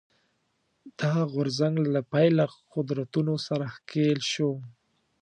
دا 0.99 1.13
غورځنګ 1.31 1.75
له 1.93 2.01
پیله 2.13 2.45
قدرتونو 2.73 3.33
سره 3.47 3.65
ښکېل 3.75 4.19
شو 4.31 4.51